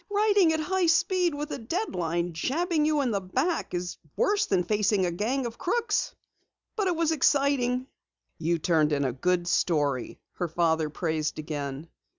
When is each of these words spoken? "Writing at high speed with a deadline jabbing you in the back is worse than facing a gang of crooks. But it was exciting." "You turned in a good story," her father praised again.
"Writing 0.09 0.51
at 0.51 0.59
high 0.59 0.87
speed 0.87 1.35
with 1.35 1.51
a 1.51 1.59
deadline 1.59 2.33
jabbing 2.33 2.85
you 2.85 3.01
in 3.01 3.11
the 3.11 3.21
back 3.21 3.75
is 3.75 3.97
worse 4.15 4.47
than 4.47 4.63
facing 4.63 5.05
a 5.05 5.11
gang 5.11 5.45
of 5.45 5.59
crooks. 5.59 6.15
But 6.75 6.87
it 6.87 6.95
was 6.95 7.11
exciting." 7.11 7.85
"You 8.39 8.57
turned 8.57 8.93
in 8.93 9.05
a 9.05 9.13
good 9.13 9.45
story," 9.47 10.19
her 10.37 10.47
father 10.47 10.89
praised 10.89 11.37
again. 11.37 11.87